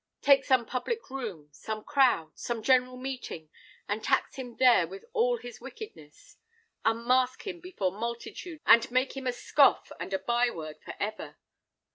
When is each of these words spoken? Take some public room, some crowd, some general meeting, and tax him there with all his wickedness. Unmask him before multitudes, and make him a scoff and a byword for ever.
Take 0.23 0.43
some 0.45 0.65
public 0.65 1.11
room, 1.11 1.49
some 1.51 1.83
crowd, 1.83 2.31
some 2.35 2.63
general 2.63 2.97
meeting, 2.97 3.51
and 3.87 4.03
tax 4.03 4.35
him 4.35 4.55
there 4.57 4.87
with 4.87 5.05
all 5.13 5.37
his 5.37 5.61
wickedness. 5.61 6.37
Unmask 6.83 7.45
him 7.45 7.59
before 7.59 7.91
multitudes, 7.91 8.63
and 8.65 8.89
make 8.89 9.15
him 9.15 9.27
a 9.27 9.31
scoff 9.31 9.91
and 9.99 10.11
a 10.11 10.17
byword 10.17 10.81
for 10.81 10.95
ever. 10.99 11.37